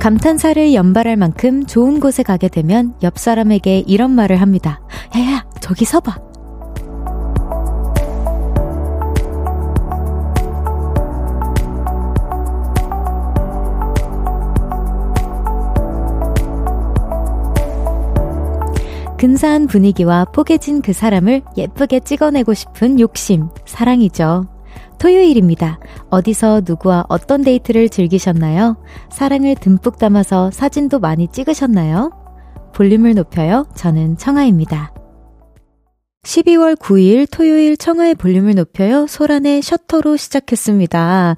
[0.00, 4.80] 감탄사를 연발할 만큼 좋은 곳에 가게 되면 옆 사람에게 이런 말을 합니다.
[5.14, 6.16] 야야, 저기 서봐.
[19.18, 24.46] 근사한 분위기와 포개진 그 사람을 예쁘게 찍어내고 싶은 욕심, 사랑이죠.
[25.00, 25.80] 토요일입니다.
[26.10, 28.76] 어디서 누구와 어떤 데이트를 즐기셨나요?
[29.10, 32.10] 사랑을 듬뿍 담아서 사진도 많이 찍으셨나요?
[32.74, 33.66] 볼륨을 높여요.
[33.74, 34.92] 저는 청아입니다.
[36.30, 39.06] 12월 9일 토요일 청하의 볼륨을 높여요.
[39.08, 41.34] 소란의 셔터로 시작했습니다.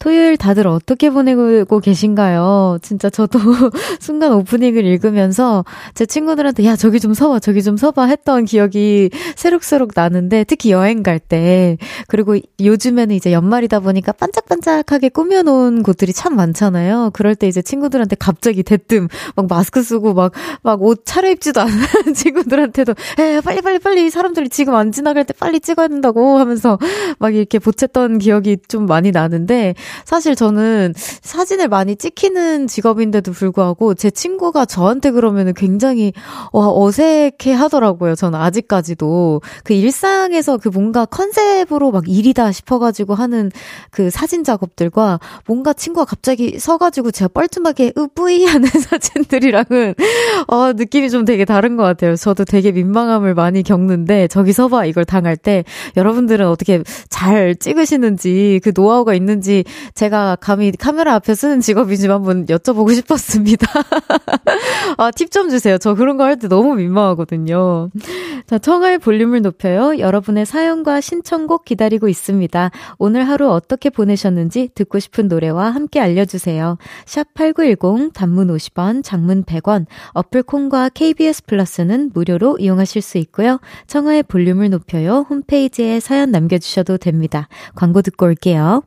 [0.00, 2.78] 토요일 다들 어떻게 보내고 계신가요?
[2.82, 3.38] 진짜 저도
[4.00, 9.92] 순간 오프닝을 읽으면서 제 친구들한테 야 저기 좀 서봐 저기 좀 서봐 했던 기억이 새록새록
[9.94, 11.78] 나는데 특히 여행 갈 때
[12.08, 17.10] 그리고 요즘에는 이제 연말이다 보니까 반짝반짝하게 꾸며놓은 곳들이 참 많잖아요.
[17.14, 20.32] 그럴 때 이제 친구들한테 갑자기 대뜸 막 마스크 쓰고 막
[20.64, 21.74] 막 옷 차려입지도 않은
[22.14, 26.78] 친구들한테도 에 빨리 빨리 빨리 사람들이 지금 안 지나갈 때 빨리 찍어야 된다고 하면서
[27.18, 29.74] 막 이렇게 보챘던 기억이 좀 많이 나는데
[30.06, 36.14] 사실 저는 사진을 많이 찍히는 직업인데도 불구하고 제 친구가 저한테 그러면은 굉장히
[36.52, 38.14] 와 어색해 하더라고요.
[38.14, 43.50] 저는 아직까지도 그 일상에서 그 뭔가 컨셉으로 막 일이다 싶어가지고 하는
[43.90, 49.94] 그 사진 작업들과 뭔가 친구가 갑자기 서가지고 제가 뻘쭘하게 으뿌이 하는 사진들이랑은
[50.48, 52.16] 어 느낌이 좀 되게 다른 것 같아요.
[52.16, 55.64] 저도 되게 민망함을 많이 겪는데 있는데 저기서 봐 이걸 당할 때
[55.96, 62.94] 여러분들은 어떻게 잘 찍으시는지 그 노하우가 있는지 제가 감히 카메라 앞에 쓰는 직업이지만 한번 여쭤보고
[62.94, 63.66] 싶었습니다.
[64.96, 65.78] 아, 팁 좀 주세요.
[65.78, 67.90] 저 그런 거 할 때 너무 민망하거든요.
[68.46, 69.98] 자, 청하의 볼륨을 높여요.
[69.98, 72.70] 여러분의 사연과 신청곡 기다리고 있습니다.
[72.98, 76.78] 오늘 하루 어떻게 보내셨는지 듣고 싶은 노래와 함께 알려주세요.
[77.06, 83.58] 샵 8910 단문 50원, 장문 100원, 어플 콩과 KBS 플러스는 무료로 이용하실 수 있고요.
[83.86, 85.26] 청 하의 볼륨을 높여요.
[85.28, 87.48] 홈페이지에 사연 남겨주셔도 됩니다.
[87.74, 88.82] 광고 듣고 올게요.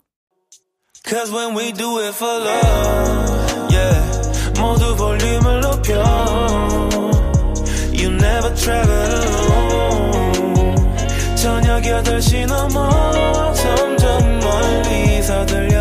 [11.35, 15.76] 저녁 8시 넘어 점점 멀리서 들려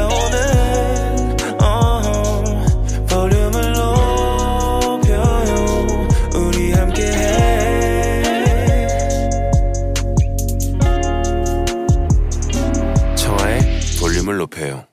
[14.49, 14.86] pale.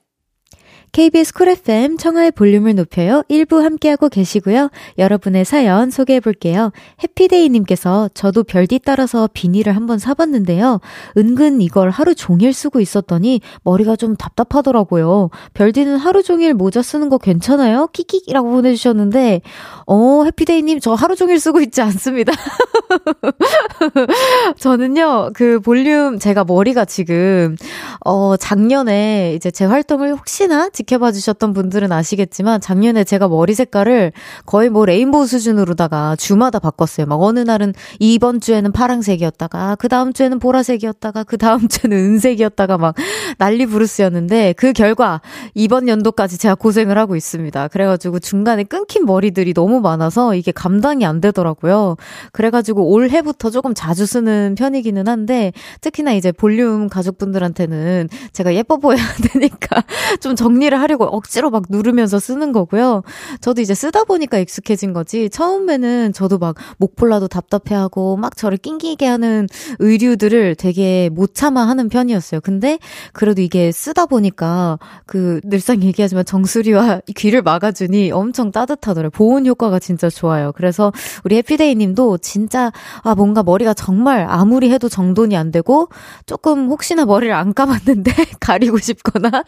[0.94, 3.24] KBS 쿨 FM 청하의 볼륨을 높여요.
[3.28, 4.70] 1부 함께하고 계시고요.
[4.96, 6.70] 여러분의 사연 소개해 볼게요.
[7.02, 10.80] 해피데이님께서 저도 별디 따라서 비닐을 한번 사봤는데요.
[11.16, 15.30] 은근 이걸 하루 종일 쓰고 있었더니 머리가 좀 답답하더라고요.
[15.54, 17.88] 별디는 하루 종일 모자 쓰는 거 괜찮아요?
[17.88, 19.40] 키키키라고 보내주셨는데,
[19.88, 22.32] 어, 해피데이님 저 하루 종일 쓰고 있지 않습니다.
[24.60, 27.56] 저는요, 그 볼륨, 제가 머리가 지금,
[28.04, 34.12] 어, 작년에 이제 제 활동을 혹시나 지켜봐 주셨던 분들은 아시겠지만 작년에 제가 머리 색깔을
[34.46, 37.06] 거의 뭐 레인보우 수준으로다가 주마다 바꿨어요.
[37.06, 42.94] 막 어느 날은 이번 주에는 파랑색이었다가 그 다음 주에는 보라색이었다가 그 다음 주에는 은색이었다가 막
[43.38, 45.20] 난리 부르스였는데 그 결과
[45.54, 47.68] 이번 연도까지 제가 고생을 하고 있습니다.
[47.68, 51.96] 그래가지고 중간에 끊긴 머리들이 너무 많아서 이게 감당이 안 되더라고요.
[52.32, 59.02] 그래가지고 올해부터 조금 자주 쓰는 편이기는 한데 특히나 이제 볼륨 가족분들한테는 제가 예뻐 보여야
[59.32, 59.82] 되니까
[60.20, 63.02] 좀 정리를 정리를 하려고 억지로 막 누르면서 쓰는 거고요.
[63.40, 65.30] 저도 이제 쓰다 보니까 익숙해진 거지.
[65.30, 69.46] 처음에는 저도 막 목폴라도 답답해하고 막 저를 낑기게 하는
[69.78, 72.40] 의류들을 되게 못 참아 하는 편이었어요.
[72.40, 72.78] 근데
[73.12, 79.10] 그래도 이게 쓰다 보니까 그 늘상 얘기하지만 정수리와 귀를 막아주니 엄청 따뜻하더라고요.
[79.10, 80.52] 보온 효과가 진짜 좋아요.
[80.52, 80.92] 그래서
[81.24, 82.72] 우리 해피데이 님도 진짜
[83.02, 85.88] 아 뭔가 머리가 정말 아무리 해도 정돈이 안 되고
[86.26, 89.44] 조금 혹시나 머리를 안 감았는데 가리고 싶거나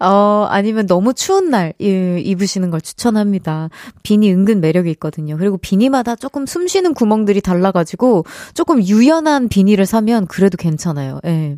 [0.00, 3.70] 어 아니 면 너무 추운 날 입으시는 걸 추천합니다.
[4.02, 5.36] 비니 은근 매력이 있거든요.
[5.36, 8.24] 그리고 비니마다 조금 숨 쉬는 구멍들이 달라가지고
[8.54, 11.20] 조금 유연한 비니를 사면 그래도 괜찮아요.
[11.26, 11.56] 예.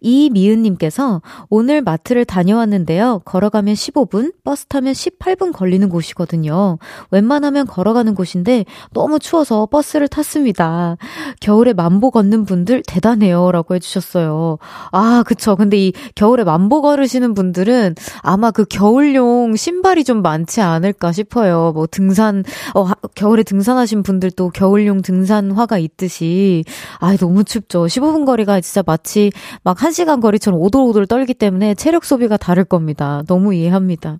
[0.00, 3.22] 이미은님께서 오늘 마트를 다녀왔는데요.
[3.24, 6.78] 걸어가면 15분, 버스 타면 18분 걸리는 곳이거든요.
[7.10, 10.96] 웬만하면 걸어가는 곳인데 너무 추워서 버스를 탔습니다.
[11.40, 13.52] 겨울에 만보 걷는 분들 대단해요.
[13.52, 14.58] 라고 해주셨어요.
[14.90, 15.56] 아, 그쵸.
[15.56, 21.72] 근데 이 겨울에 만보 걸으시는 분들은 아마 그 겨울용 신발이 좀 많지 않을까 싶어요.
[21.74, 22.44] 뭐 등산,
[22.74, 26.64] 어, 겨울에 등산하신 분들도 겨울용 등산화가 있듯이.
[26.98, 27.86] 아, 너무 춥죠.
[27.86, 29.30] 15분 거리가 진짜 마치
[29.64, 33.22] 막 1시간 거리처럼 오돌오돌 떨기 때문에 체력 소비가 다를 겁니다.
[33.26, 34.16] 너무 이해합니다.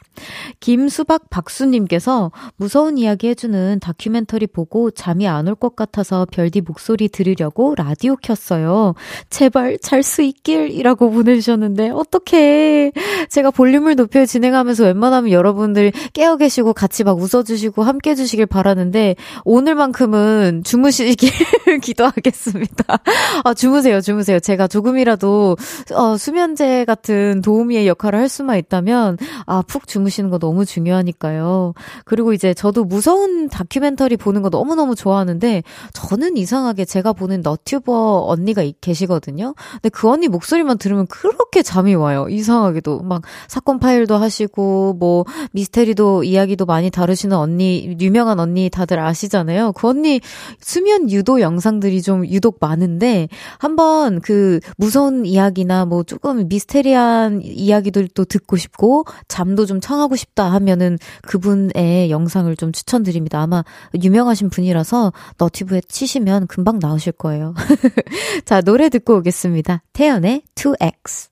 [0.60, 7.74] 김수박 박수님께서 무서운 이야기 해주는 다큐멘터리 보고 잠이 안 올 것 같아서 별디 목소리 들으려고
[7.76, 8.94] 라디오 켰어요.
[9.30, 12.92] 제발 잘 수 있길 이라고 보내주셨는데 어떡해.
[13.28, 20.62] 제가 볼륨을 높여 진행하면서 웬만하면 여러분들 깨어 계시고 같이 막 웃어주시고 함께 해주시길 바라는데 오늘만큼은
[20.64, 21.30] 주무시길
[21.82, 22.98] 기도하겠습니다.
[23.44, 24.40] 아, 주무세요, 주무세요.
[24.40, 30.64] 제가 조금이라도 어, 수면제 같은 도우미의 역할을 할 수만 있다면 아, 푹 주무시는 거 너무
[30.64, 31.74] 중요하니까요.
[32.04, 38.24] 그리고 이제 저도 무서운 다큐멘터리 보는 거 너무 너무 좋아하는데 저는 이상하게 제가 보는 너튜버
[38.26, 39.54] 언니가 계시거든요.
[39.72, 42.26] 근데 그 언니 목소리만 들으면 그렇게 잠이 와요.
[42.28, 49.72] 이상하게도 막 사건 파일도 하시고 뭐 미스테리도 이야기도 많이 다루시는 언니 유명한 언니 다들 아시잖아요.
[49.72, 50.20] 그 언니
[50.60, 53.28] 수면 유도 영상들이 좀 유독 많은데
[53.58, 60.98] 한번 그 무서운 이야기나 뭐 조금 미스테리한 이야기들도 듣고 싶고 잠도 좀 청하고 싶다 하면은
[61.22, 63.40] 그분의 영상을 좀 추천드립니다.
[63.40, 63.64] 아마
[64.00, 67.54] 유명하신 분이라서 너튜브에 치시면 금방 나오실 거예요.
[68.44, 69.82] 자, 노래 듣고 오겠습니다.
[69.92, 71.31] 태연의 2X.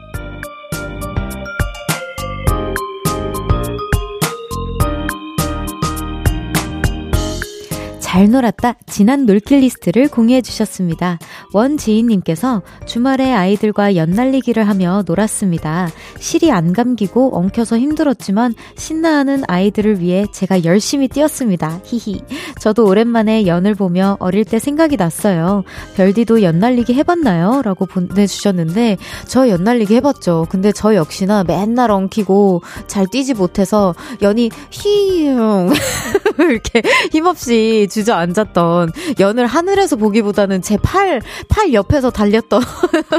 [8.11, 11.17] 잘 놀았다 지난 놀킬 리스트를 공유해 주셨습니다.
[11.53, 15.89] 원지인님께서 주말에 아이들과 연날리기를 하며 놀았습니다.
[16.19, 21.79] 실이 안 감기고 엉켜서 힘들었지만 신나하는 아이들을 위해 제가 열심히 뛰었습니다.
[21.85, 22.19] 히히.
[22.59, 25.63] 저도 오랜만에 연을 보며 어릴 때 생각이 났어요.
[25.95, 27.61] 별디도 연날리기 해봤나요?
[27.63, 30.47] 라고 보내주셨는데 저 연날리기 해봤죠.
[30.49, 35.71] 근데 저 역시나 맨날 엉키고 잘 뛰지 못해서 연이 휘용
[36.37, 36.81] 이렇게
[37.13, 42.61] 힘없이 주 주저앉았던 연을 하늘에서 보기보다는 제 팔, 팔 옆에서 달렸던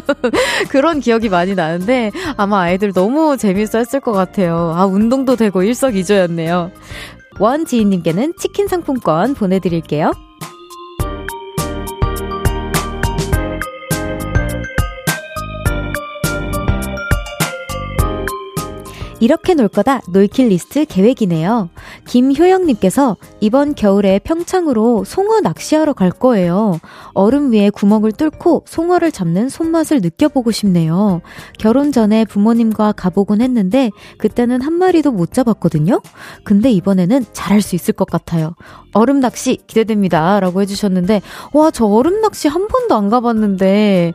[0.71, 4.73] 그런 기억이 많이 나는데 아마 아이들 너무 재밌어 했을 것 같아요.
[4.77, 6.73] 아, 운동도 되고 일석이조였네요.
[7.39, 10.13] 원지인님께는 치킨 상품권 보내드릴게요.
[19.23, 21.69] 이렇게 놀 거다 놀킬 리스트 계획이네요.
[22.09, 26.81] 김효영님께서 이번 겨울에 평창으로 송어 낚시하러 갈 거예요.
[27.15, 31.21] 얼음 위에 구멍을 뚫고 송어를 잡는 손맛을 느껴보고 싶네요.
[31.57, 36.03] 결혼 전에 부모님과 가보곤 했는데 그때는 한 마리도 못 잡았거든요.
[36.43, 38.57] 근데 이번에는 잘할 수 있을 것 같아요.
[38.93, 40.41] 얼음 낚시 기대됩니다.
[40.41, 41.23] 라고 해주셨는데,
[41.53, 44.13] 와, 저 얼음 낚시 한 번도 안 가봤는데,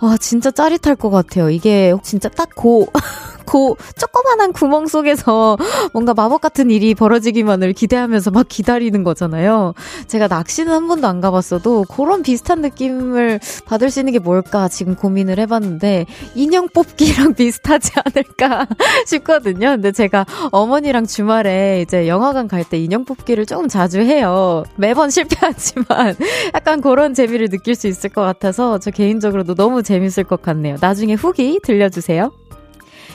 [0.00, 1.50] 와, 진짜 짜릿할 것 같아요.
[1.50, 2.86] 이게 진짜 딱 고,
[3.52, 5.58] 고, 조그만한 구멍 속에서
[5.92, 9.74] 뭔가 마법 같은 일이 벌어지기만을 기대하면서 막 기다리는 거잖아요.
[10.06, 14.94] 제가 낚시는 한 번도 안 가봤어도 그런 비슷한 느낌을 받을 수 있는 게 뭘까 지금
[14.94, 18.66] 고민을 해봤는데, 인형 뽑기랑 비슷하지 않을까
[19.06, 19.70] 싶거든요.
[19.70, 24.64] 근데 제가 어머니랑 주말에 이제 영화관 갈 때 인형 뽑기를 조금 자주 해 해요.
[24.76, 26.14] 매번 실패하지만
[26.54, 30.76] 약간 그런 재미를 느낄 수 있을 것 같아서 저 개인적으로도 너무 재밌을 것 같네요.
[30.80, 32.30] 나중에 후기 들려주세요.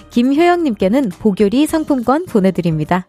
[0.09, 3.07] 김효영님께는 보교리 상품권 보내드립니다.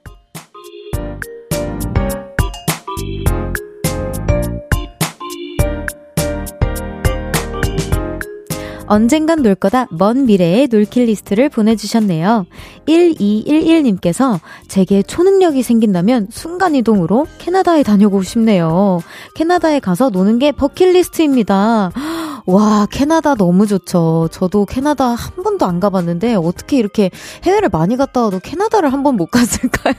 [8.88, 12.46] 언젠간 놀 거다 먼 미래의 놀킬 리스트를 보내주셨네요.
[12.86, 19.00] 1211님께서 제게 초능력이 생긴다면 순간이동으로 캐나다에 다녀오고 싶네요.
[19.34, 21.92] 캐나다에 가서 노는 게 버킷리스트입니다.
[22.50, 24.28] 와, 캐나다 너무 좋죠.
[24.32, 27.10] 저도 캐나다 한 번도 안 가봤는데 어떻게 이렇게
[27.44, 29.94] 해외를 많이 갔다 와도 캐나다를 한 번 못 갔을까요?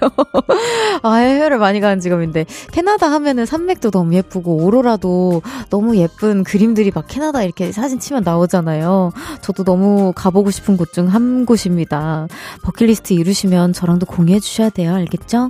[1.03, 7.05] 아, 해외를 많이 가는 직업인데 캐나다 하면은 산맥도 너무 예쁘고 오로라도 너무 예쁜 그림들이 막
[7.07, 9.11] 캐나다 이렇게 사진 치면 나오잖아요.
[9.41, 12.27] 저도 너무 가보고 싶은 곳 중 한 곳입니다.
[12.63, 14.95] 버킷리스트 이루시면 저랑도 공유해 주셔야 돼요.
[14.95, 15.49] 알겠죠?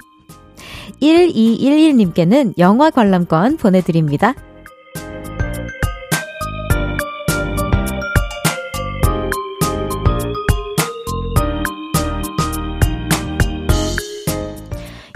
[1.01, 4.34] 1211님께는 영화 관람권 보내드립니다.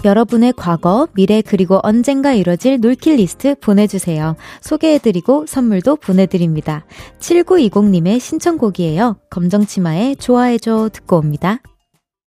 [0.04, 4.36] 여러분의 과거, 미래 그리고 언젠가 이뤄질 놀킬 리스트 보내주세요.
[4.60, 6.84] 소개해드리고 선물도 보내드립니다.
[7.18, 9.16] 7920님의 신청곡이에요.
[9.30, 11.60] 검정치마의 좋아해줘 듣고 옵니다.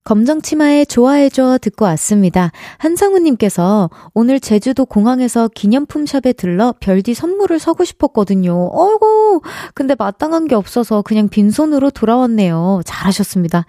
[0.03, 2.51] 검정 치마에 좋아해줘 듣고 왔습니다.
[2.77, 8.69] 한상우님께서 오늘 제주도 공항에서 기념품 샵에 들러 별디 선물을 사고 싶었거든요.
[8.74, 9.41] 어이구,
[9.74, 12.81] 근데 마땅한 게 없어서 그냥 빈손으로 돌아왔네요.
[12.86, 13.65] 잘하셨습니다.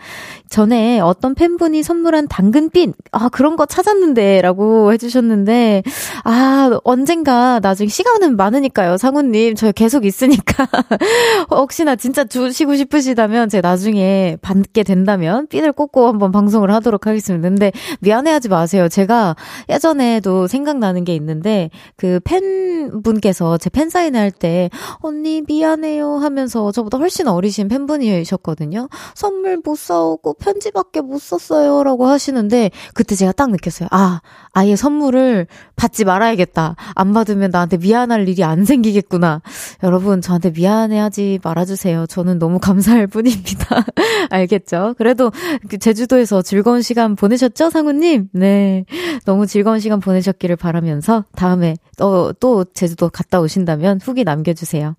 [0.49, 5.83] 전에 어떤 팬분이 선물한 당근핀, 아, 그런 거 찾았는데, 라고 해주셨는데,
[6.25, 8.97] 아, 언젠가 나중에 시간은 많으니까요.
[8.97, 10.69] 상우님, 저 계속 있으니까.
[11.51, 17.49] 혹시나 진짜 주시고 싶으시다면 제가 나중에 받게 된다면 핀을 꽂고 한번 한번 방송을 하도록 하겠습니다.
[17.49, 18.89] 근데 미안해하지 마세요.
[18.89, 19.37] 제가
[19.69, 27.69] 예전에도 생각나는 게 있는데 그 팬분께서 제 팬사인 할때 언니 미안해요 하면서 저보다 훨씬 어리신
[27.69, 28.89] 팬분이셨거든요.
[29.15, 33.89] 선물 못 사오고 편지밖에 못 썼어요 라고 하시는데 그때 제가 딱 느꼈어요.
[33.91, 34.21] 아,
[34.53, 36.77] 아예 선물을 받지 말아야겠다.
[36.95, 39.43] 안 받으면 나한테 미안할 일이 안 생기겠구나.
[39.83, 42.07] 여러분, 저한테 미안해하지 말아주세요.
[42.07, 43.85] 저는 너무 감사할 뿐입니다.
[44.31, 44.95] 알겠죠?
[44.97, 45.33] 그래도
[45.69, 45.79] 그
[46.15, 48.29] 제주도에서 즐거운 시간 보내셨죠, 상우님?
[48.33, 48.85] 네.
[49.25, 54.95] 너무 즐거운 시간 보내셨기를 바라면서 다음에 또, 또 제주도 갔다 오신다면 후기 남겨주세요.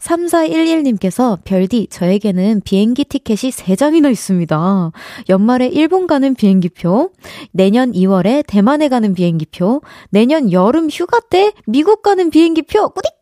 [0.00, 4.92] 3411님께서 별디, 저에게는 비행기 티켓이 3장이나 있습니다.
[5.28, 7.10] 연말에 일본 가는 비행기표,
[7.52, 13.13] 내년 2월에 대만에 가는 비행기표, 내년 여름 휴가 때 미국 가는 비행기표, 꾸딕!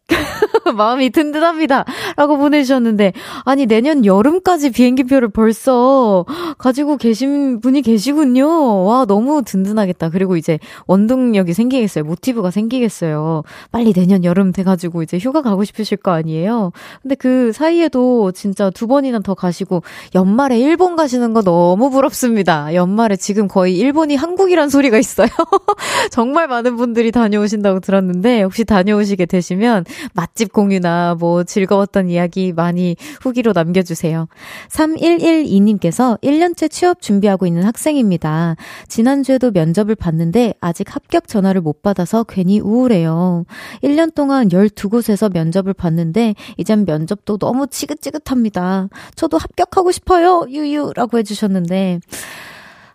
[0.75, 1.85] 마음이 든든합니다.
[2.16, 3.12] 라고 보내주셨는데,
[3.44, 6.25] 아니, 내년 여름까지 비행기표를 벌써
[6.59, 8.85] 가지고 계신 분이 계시군요.
[8.85, 10.11] 와, 너무 든든하겠다.
[10.11, 12.04] 그리고 이제 원동력이 생기겠어요.
[12.04, 13.42] 모티브가 생기겠어요.
[13.71, 16.73] 빨리 내년 여름 돼가지고 이제 휴가 가고 싶으실 거 아니에요?
[17.02, 19.82] 근데 그 사이에도 진짜 두 번이나 더 가시고,
[20.14, 22.75] 연말에 일본 가시는 거 너무 부럽습니다.
[22.75, 25.28] 연말에 지금 거의 일본이 한국이란 소리가 있어요.
[26.11, 33.52] 정말 많은 분들이 다녀오신다고 들었는데, 혹시 다녀오시게 되시면, 맛집 공유나 뭐 즐거웠던 이야기 많이 후기로
[33.52, 34.28] 남겨주세요.
[34.68, 38.56] 3112님께서 1년째 취업 준비하고 있는 학생입니다.
[38.88, 43.44] 지난주에도 면접을 봤는데 아직 합격 전화를 못 받아서 괜히 우울해요.
[43.82, 48.88] 1년 동안 12곳에서 면접을 봤는데 이젠 면접도 너무 지긋지긋합니다.
[49.14, 50.44] 저도 합격하고 싶어요.
[50.49, 52.00] 유유라고 해주셨는데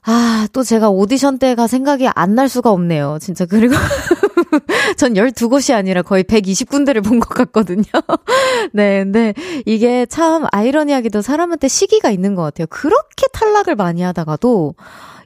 [0.09, 3.17] 아, 또 제가 오디션 때가 생각이 안 날 수가 없네요.
[3.19, 3.45] 진짜.
[3.45, 3.73] 그리고
[4.97, 7.83] 전 12곳이 아니라 거의 120군데를 본 것 같거든요.
[8.73, 9.33] 네, 근데
[9.65, 12.67] 이게 참 아이러니하게도 사람한테 시기가 있는 것 같아요.
[12.69, 14.75] 그렇게 탈락을 많이 하다가도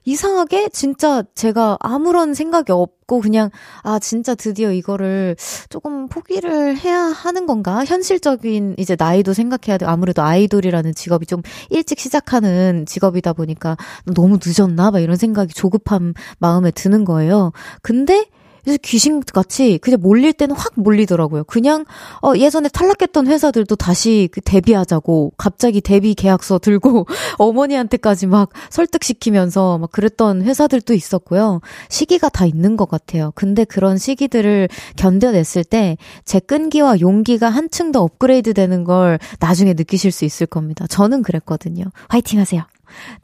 [0.04, 3.52] 이상하게 진짜 제가 아무런 생각이 없고 그냥
[3.84, 5.36] 아 진짜 드디어 이거를
[5.70, 7.86] 조금 포기를 해야 하는 건가?
[7.86, 9.86] 현실적인 이제 나이도 생각해야 돼.
[9.86, 13.78] 아무래도 아이돌이라는 직업이 좀 일찍 시작하는 직업이다 보니까
[14.16, 14.90] 너무 늦었나?
[14.90, 17.52] 막 이런 생각이 조급한 마음에 드는 거예요.
[17.84, 18.26] 근데
[18.64, 21.44] 그래서 귀신같이 그냥 몰릴 때는 확 몰리더라고요.
[21.46, 21.86] 그냥
[22.22, 29.92] 어 예전에 탈락했던 회사들도 다시 그 데뷔하자고 갑자기 데뷔 계약서 들고 어머니한테까지 막 설득시키면서 막
[29.92, 31.62] 그랬던 회사들도 있었고요.
[31.90, 33.32] 시기가 다 있는 것 같아요.
[33.36, 40.12] 근데 그런 시기들을 견뎌냈을 때 제 끈기와 용기가 한층 더 업그레이드 되는 걸 나중에 느끼실
[40.12, 40.88] 수 있을 겁니다.
[40.88, 41.86] 저는 그랬거든요.
[42.10, 42.64] 화이팅 하세요.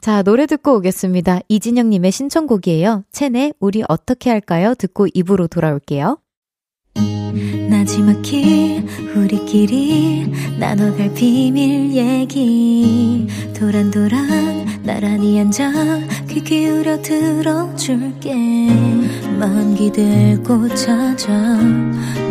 [0.00, 1.40] 자, 노래 듣고 오겠습니다.
[1.48, 3.04] 이진영님의 신청곡이에요.
[3.12, 4.74] 첸의 우리 어떻게 할까요?
[4.74, 6.18] 듣고 입으로 돌아올게요.
[7.68, 8.84] 나지막히
[9.14, 13.26] 우리끼리 나눠갈 비밀 얘기
[13.58, 15.70] 도란도란 나란히 앉아
[16.28, 18.34] 귀 기울여 들어줄게
[19.38, 21.32] 마음 기대고 찾아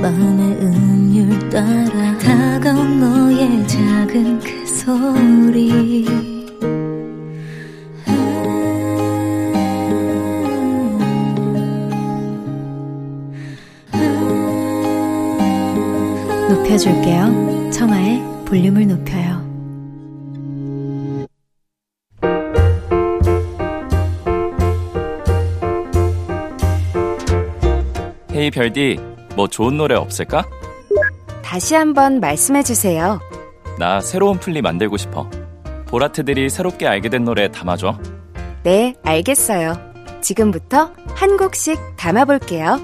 [0.02, 6.06] 마음의 음율 따라 다가온 너의 작은 그 소리
[16.68, 17.72] 높여줄게요.
[17.72, 19.48] 청하의 볼륨을 높여요.
[28.34, 29.00] 헤이 별디,
[29.36, 30.46] 뭐 좋은 노래 없을까?
[31.42, 33.22] 다시 한번 말씀해 주세요.
[33.80, 35.30] 나 새로운 플리 만들고 싶어.
[35.88, 37.98] 보라트들이 새롭게 알게 된 노래 담아줘.
[38.64, 39.74] 네, 알겠어요.
[40.22, 42.82] 지금부터 한 곡씩 담아볼게요.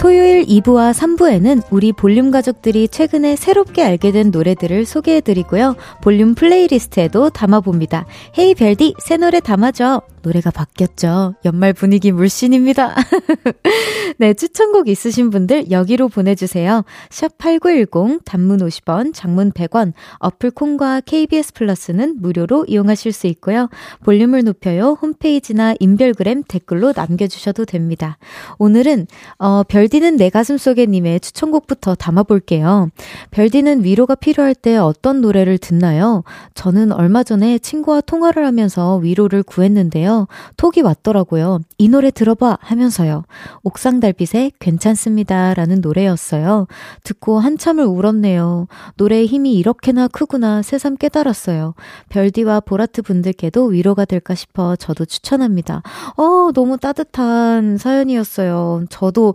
[0.00, 5.76] 토요일 2부와 3부에는 우리 볼륨 가족들이 최근에 새롭게 알게 된 노래들을 소개해드리고요.
[6.00, 8.06] 볼륨 플레이리스트에도 담아봅니다.
[8.38, 10.00] hey 별디, 새 노래 담아줘.
[10.22, 11.34] 노래가 바뀌었죠.
[11.44, 12.94] 연말 분위기 물씬입니다.
[14.18, 16.84] 네, 추천곡 있으신 분들 여기로 보내주세요.
[17.08, 23.68] 샵8910 단문 50원, 장문 100원, 어플 콩과 KBS 플러스는 무료로 이용하실 수 있고요.
[24.04, 24.98] 볼륨을 높여요.
[25.00, 28.18] 홈페이지나 인별그램 댓글로 남겨주셔도 됩니다.
[28.58, 29.06] 오늘은,
[29.38, 32.90] 어, 별디는 내 가슴 속에 님의 추천곡부터 담아볼게요.
[33.30, 36.24] 별디는 위로가 필요할 때 어떤 노래를 듣나요?
[36.54, 40.09] 저는 얼마 전에 친구와 통화를 하면서 위로를 구했는데요.
[40.56, 41.60] 톡이 왔더라고요.
[41.78, 43.24] 이 노래 들어봐 하면서요.
[43.62, 46.66] 옥상 달빛에 괜찮습니다 라는 노래였어요.
[47.04, 48.66] 듣고 한참을 울었네요.
[48.96, 51.74] 노래의 힘이 이렇게나 크구나 새삼 깨달았어요.
[52.08, 55.82] 별디와 보라트 분들께도 위로가 될까 싶어 저도 추천합니다.
[56.16, 58.84] 어, 너무 따뜻한 사연이었어요.
[58.90, 59.34] 저도,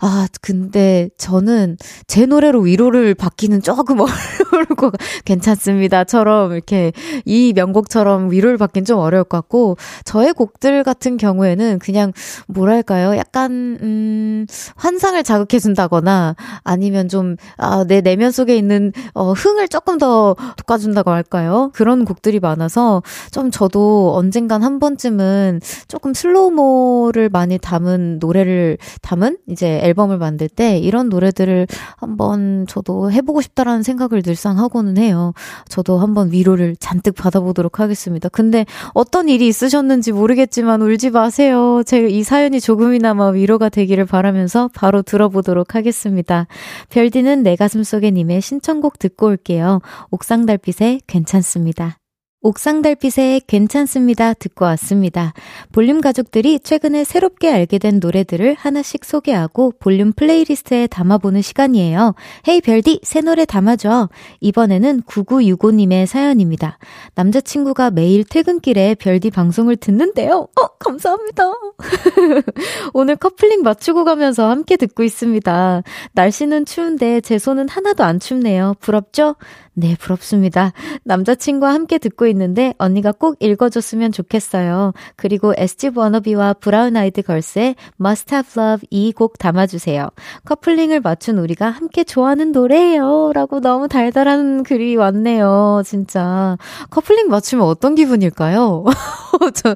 [0.00, 3.98] 아, 근데 저는 제 노래로 위로를 받기는 조금
[4.52, 4.92] 어려울 것,
[5.24, 6.92] 괜찮습니다.처럼 이렇게
[7.24, 12.12] 이 명곡처럼 위로를 받긴 좀 어려울 것 같고, 저의 곡들 같은 경우에는 그냥
[12.46, 13.16] 뭐랄까요?
[13.16, 14.46] 약간, 음,
[14.76, 20.78] 환상을 자극해 준다거나 아니면 좀, 아, 내 내면 속에 있는, 어, 흥을 조금 더 돋궈
[20.78, 21.70] 준다고 할까요?
[21.74, 29.80] 그런 곡들이 많아서 좀 저도 언젠간 한 번쯤은 조금 슬로우모를 많이 담은 노래를 담은 이제
[29.82, 35.32] 앨범을 만들 때 이런 노래들을 한번 저도 해보고 싶다라는 생각을 늘상 하고는 해요.
[35.68, 38.28] 저도 한번 위로를 잔뜩 받아보도록 하겠습니다.
[38.28, 41.82] 근데 어떤 일이 있으셨는지 모르겠지만 울지 마세요.
[41.84, 46.46] 제가 이 사연이 조금이나마 위로가 되기를 바라면서 바로 들어보도록 하겠습니다.
[46.90, 49.80] 별디는 내 가슴 속에 님의 신청곡 듣고 올게요.
[50.10, 51.98] 옥상달빛의 괜찮습니다.
[52.46, 55.32] 옥상달빛의 괜찮습니다 듣고 왔습니다.
[55.72, 62.14] 볼륨 가족들이 최근에 새롭게 알게 된 노래들을 하나씩 소개하고 볼륨 플레이리스트에 담아보는 시간이에요.
[62.46, 64.10] hey 별디 새 노래 담아줘.
[64.38, 66.78] 이번에는 9965님의 사연입니다.
[67.16, 70.46] 남자친구가 매일 퇴근길에 별디 방송을 듣는데요.
[70.56, 71.50] 어 감사합니다.
[72.94, 75.82] 오늘 커플링 맞추고 가면서 함께 듣고 있습니다.
[76.12, 78.74] 날씨는 추운데 제 손은 하나도 안 춥네요.
[78.78, 79.34] 부럽죠?
[79.78, 80.72] 네, 부럽습니다.
[81.04, 84.94] 남자친구와 함께 듣고 있는데 언니가 꼭 읽어줬으면 좋겠어요.
[85.16, 90.08] 그리고 SG 워너비와 브라운 아이드 걸스의 Must Have Love 이 곡 담아주세요.
[90.46, 93.32] 커플링을 맞춘 우리가 함께 좋아하는 노래예요.
[93.34, 95.82] 라고 너무 달달한 글이 왔네요.
[95.84, 96.56] 진짜.
[96.88, 98.84] 커플링 맞추면 어떤 기분일까요?
[99.54, 99.74] 저,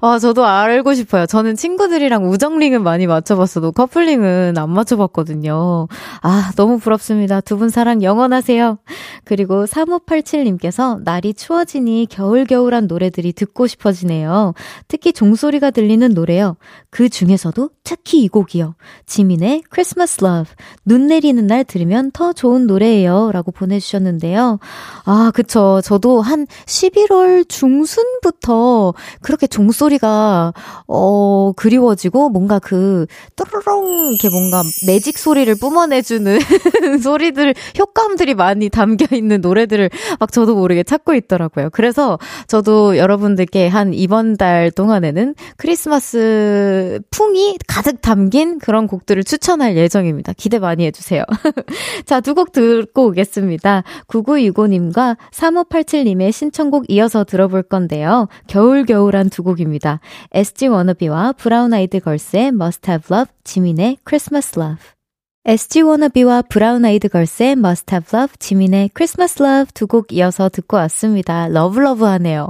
[0.00, 1.26] 아, 저도 알고 싶어요.
[1.26, 5.88] 저는 친구들이랑 우정링은 많이 맞춰봤어도 커플링은 안 맞춰봤거든요.
[6.22, 7.42] 아, 너무 부럽습니다.
[7.42, 8.78] 두 분 사랑 영원하세요.
[9.24, 14.54] 그리고 그리고 3587님께서 날이 추워지니 겨울겨울한 노래들이 듣고 싶어지네요.
[14.86, 16.56] 특히 종소리가 들리는 노래요.
[16.90, 18.76] 그 중에서도 특히 이 곡이요.
[19.06, 20.54] 지민의 Christmas Love.
[20.84, 23.32] 눈 내리는 날 들으면 더 좋은 노래예요.
[23.32, 24.60] 라고 보내주셨는데요.
[25.06, 25.80] 아, 그쵸.
[25.82, 30.52] 저도 한 11월 중순부터 그렇게 종소리가,
[30.86, 36.38] 어, 그리워지고 뭔가 그, 또르렁, 이렇게 뭔가 매직 소리를 뿜어내주는
[37.02, 39.90] 소리들, 효과음들이 많이 담겨있는 있는 노래들을
[40.20, 41.70] 막 저도 모르게 찾고 있더라고요.
[41.70, 50.32] 그래서 저도 여러분들께 한 이번 달 동안에는 크리스마스 풍이 가득 담긴 그런 곡들을 추천할 예정입니다.
[50.34, 51.24] 기대 많이 해주세요.
[52.04, 53.82] 자, 두 곡 듣고 오겠습니다.
[54.08, 58.28] 9965님과 3587님의 신청곡 이어서 들어볼 건데요.
[58.46, 60.00] 겨울겨울한 두 곡입니다.
[60.32, 65.01] SG 워너비와 브라운 아이드 걸스의 Must Have Love, 지민의 Christmas Love.
[65.44, 70.76] SG 워너비와 브라운 아이드 걸스의 Must Have Love, 지민의 Christmas Love 두 곡 이어서 듣고
[70.76, 71.48] 왔습니다.
[71.48, 72.48] love love 하네요.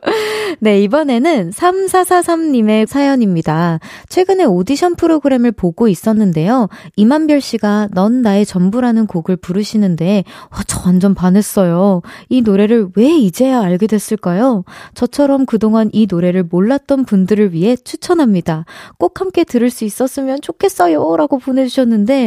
[0.58, 3.80] 네, 이번에는 3443님의 사연입니다.
[4.08, 6.70] 최근에 오디션 프로그램을 보고 있었는데요.
[6.96, 12.00] 이만별 씨가 넌 나의 전부라는 곡을 부르시는데, 어, 저 완전 반했어요.
[12.30, 14.64] 이 노래를 왜 이제야 알게 됐을까요?
[14.94, 18.64] 저처럼 그동안 이 노래를 몰랐던 분들을 위해 추천합니다.
[18.98, 21.14] 꼭 함께 들을 수 있었으면 좋겠어요.
[21.18, 22.21] 라고 보내주셨는데,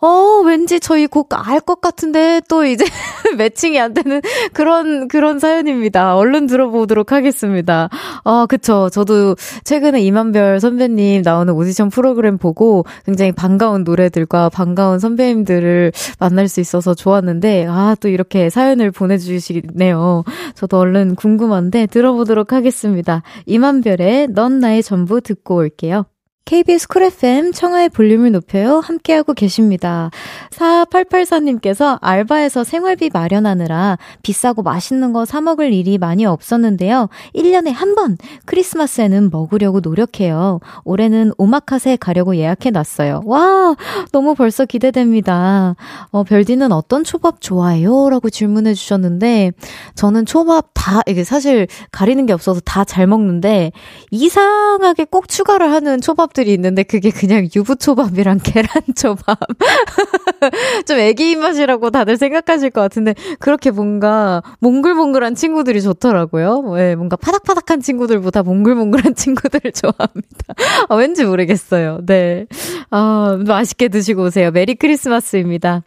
[0.00, 2.84] 어, 왠지 저희 곡 알 것 같은데 또 이제
[3.38, 4.20] 매칭이 안 되는
[4.52, 6.16] 그런, 그런 사연입니다.
[6.16, 7.88] 얼른 들어보도록 하겠습니다.
[8.24, 8.90] 아, 그쵸.
[8.92, 16.60] 저도 최근에 이만별 선배님 나오는 오디션 프로그램 보고 굉장히 반가운 노래들과 반가운 선배님들을 만날 수
[16.60, 20.24] 있어서 좋았는데, 아, 또 이렇게 사연을 보내주시네요.
[20.54, 23.22] 저도 얼른 궁금한데 들어보도록 하겠습니다.
[23.46, 26.04] 이만별의 넌 나의 전부 듣고 올게요.
[26.44, 28.78] KBS 쿨 FM 청하의 볼륨을 높여요.
[28.80, 30.10] 함께하고 계십니다.
[30.50, 37.08] 4884님께서 알바에서 생활비 마련하느라 비싸고 맛있는 거 사먹을 일이 많이 없었는데요.
[37.34, 40.58] 1년에 한 번 크리스마스에는 먹으려고 노력해요.
[40.84, 43.22] 올해는 오마카세 가려고 예약해 놨어요.
[43.24, 43.76] 와,
[44.12, 45.76] 너무 벌써 기대됩니다.
[46.10, 48.10] 어, 별디는 어떤 초밥 좋아해요?
[48.10, 49.52] 라고 질문해 주셨는데,
[49.94, 53.70] 저는 초밥 다, 이게 사실 가리는 게 없어서 다 잘 먹는데,
[54.10, 59.38] 이상하게 꼭 추가를 하는 초밥 초밥들이 있는데 그게 그냥 유부초밥이랑 계란초밥.
[60.86, 66.74] 좀 애기 입맛이라고 다들 생각하실 것 같은데 그렇게 뭔가 몽글몽글한 친구들이 좋더라고요.
[66.74, 70.54] 네, 뭔가 파닥파닥한 친구들보다 몽글몽글한 친구들을 좋아합니다.
[70.88, 72.00] 아, 왠지 모르겠어요.
[72.04, 72.46] 네.
[72.90, 74.50] 아, 맛있게 드시고 오세요.
[74.50, 75.82] 메리 크리스마스입니다.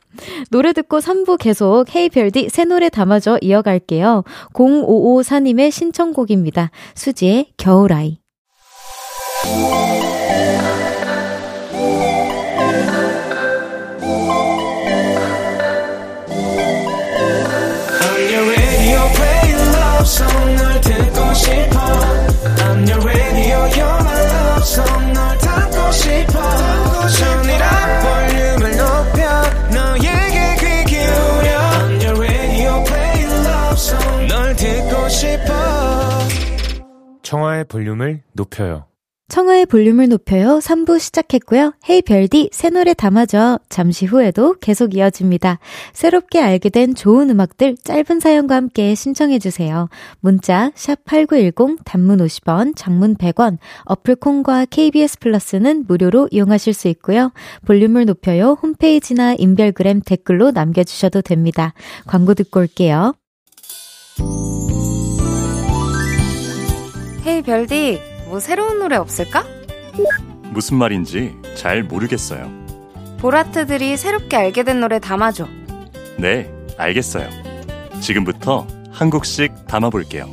[0.49, 4.23] 노래 듣고 3부 계속 헤이별디 새 노래 담아줘 이어갈게요.
[4.53, 6.71] 0554님의 신청곡입니다.
[6.95, 8.19] 수지의 겨울아이.
[37.27, 38.85] 청하의 볼륨을 높여요
[39.27, 40.59] 청하의 볼륨을 높여요.
[40.59, 41.73] 3부 시작했고요.
[41.89, 43.59] 헤이 별디 새 노래 담아줘.
[43.67, 45.59] 잠시 후에도 계속 이어집니다.
[45.91, 49.89] 새롭게 알게 된 좋은 음악들 짧은 사연과 함께 신청해 주세요.
[50.21, 53.57] 문자 샵8910 단문 50원, 장문 100원.
[53.83, 57.33] 어플 콩과 KBS 플러스는 무료로 이용하실 수 있고요.
[57.65, 58.57] 볼륨을 높여요.
[58.61, 61.73] 홈페이지나 인별그램 댓글로 남겨 주셔도 됩니다.
[62.05, 63.13] 광고 듣고 올게요.
[67.27, 69.45] 헤이 별디 뭐 새로운 노래 없을까?
[70.51, 72.49] 무슨 말인지 잘 모르겠어요.
[73.19, 75.47] 보라트들이 새롭게 알게 된 노래 담아줘.
[76.17, 77.29] 네, 알겠어요.
[77.99, 80.25] 지금부터 한 곡씩 담아볼게요.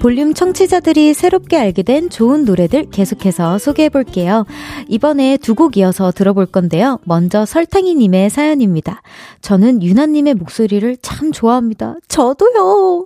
[0.00, 4.46] 볼륨 청취자들이 새롭게 알게 된 좋은 노래들 계속해서 소개해 볼게요.
[4.88, 7.00] 이번에 두 곡 이어서 들어볼 건데요.
[7.02, 9.02] 먼저 설탕이님의 사연입니다.
[9.40, 11.96] 저는 유나님의 목소리를 참 좋아합니다.
[12.06, 13.04] 저도요.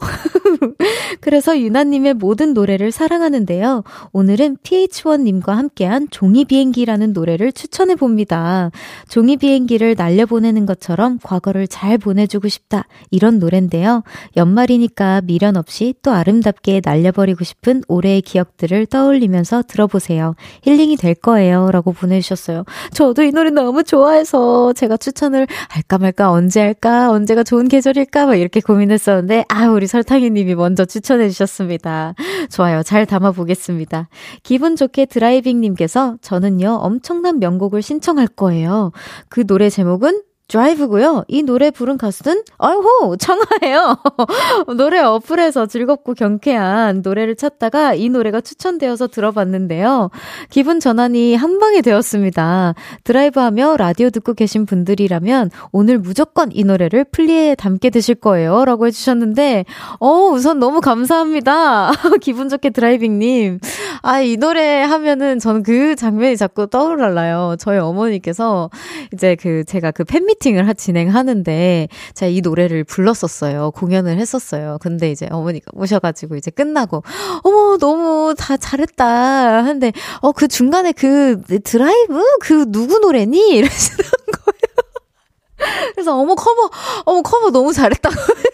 [1.23, 3.85] 그래서 유나님의 모든 노래를 사랑하는데요.
[4.13, 8.71] 오늘은 PH1님과 함께한 종이비행기라는 노래를 추천해 봅니다.
[9.09, 12.87] 종이비행기를 날려보내는 것처럼 과거를 잘 보내주고 싶다.
[13.11, 14.03] 이런 노래인데요.
[14.37, 20.35] 연말이니까 미련 없이 또 아름답게 날려버리고 싶은 올해의 기억들을 떠올리면서 들어보세요.
[20.63, 21.71] 힐링이 될 거예요.
[21.71, 22.65] 라고 보내주셨어요.
[22.93, 28.35] 저도 이 노래 너무 좋아해서 제가 추천을 할까 말까 언제 할까 언제가 좋은 계절일까 막
[28.37, 32.15] 이렇게 고민했었는데 아 우리 설탕이 님이 먼저 추천해 주셨습니다.
[32.51, 32.83] 좋아요.
[32.83, 34.09] 잘 담아보겠습니다.
[34.43, 38.93] 기분 좋게 드라이빙 님께서 저는요 엄청난 명곡을 신청할 거예요.
[39.29, 41.25] 그 노래 제목은 드라이브고요.
[41.29, 43.97] 이 노래 부른 가수는 아이고 청하예요.
[44.77, 50.11] 노래 어플에서 즐겁고 경쾌한 노래를 찾다가 이 노래가 추천되어서 들어봤는데요.
[50.51, 52.75] 기분 전환이 한 방에 되었습니다.
[53.05, 59.65] 드라이브하며 라디오 듣고 계신 분들이라면 오늘 무조건 이 노래를 플리에 담게 되실 거예요.라고 해주셨는데,
[60.01, 61.93] 어 우선 너무 감사합니다.
[62.21, 63.59] 기분 좋게 드라이빙님.
[64.03, 67.57] 아 이 노래 하면은 저는 그 장면이 자꾸 떠올라요.
[67.59, 68.71] 저희 어머니께서
[69.13, 73.71] 이제 그 제가 그 팬미 미팅을 진행하는데 제가 이 노래를 불렀었어요.
[73.73, 74.79] 공연을 했었어요.
[74.81, 77.03] 근데 이제 어머니가 오셔가지고 이제 끝나고
[77.43, 85.93] 어머 너무 다 잘했다 하는데 어 그 중간에 그 드라이브 그 누구 노래니 이러시는 거예요.
[85.95, 86.71] 그래서 어머 커버
[87.05, 88.11] 어머 커버 너무 잘했다.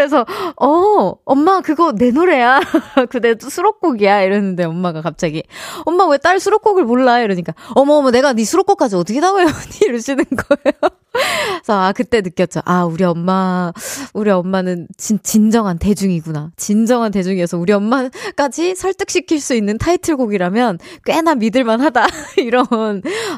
[0.00, 0.24] 그래서
[0.56, 2.60] 어 엄마 그거 내 노래야.
[3.10, 4.22] 그 내 수록곡이야.
[4.22, 5.42] 이랬는데 엄마가 갑자기
[5.84, 7.20] 엄마 왜 딸 수록곡을 몰라?
[7.20, 9.52] 이러니까 어머 어머 내가 네 수록곡까지 어떻게 다 외우니
[9.86, 13.72] 이러시는 거예요 그래서 아 그때 느꼈죠 아 우리 엄마
[14.14, 22.06] 우리 엄마는 진, 진정한 대중이구나 진정한 대중이어서 우리 엄마까지 설득시킬 수 있는 타이틀곡이라면 꽤나 믿을만하다
[22.38, 22.66] 이런